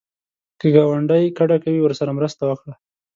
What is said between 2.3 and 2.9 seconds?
وکړه